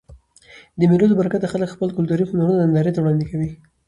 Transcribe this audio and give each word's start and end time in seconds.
د 0.79 0.81
مېلو 0.89 1.05
له 1.11 1.15
برکته 1.19 1.47
خلک 1.53 1.69
خپل 1.75 1.89
کلتوري 1.97 2.23
هنرونه 2.27 2.59
نندارې 2.63 2.91
ته 2.95 2.99
وړاندي 3.01 3.25
کوي. 3.31 3.49